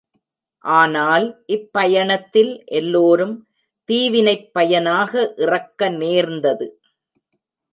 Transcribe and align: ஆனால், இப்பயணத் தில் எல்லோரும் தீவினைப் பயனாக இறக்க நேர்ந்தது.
ஆனால், 0.65 1.43
இப்பயணத் 1.47 2.29
தில் 2.31 2.63
எல்லோரும் 2.65 3.35
தீவினைப் 3.89 4.53
பயனாக 4.53 5.33
இறக்க 5.37 5.89
நேர்ந்தது. 5.89 6.67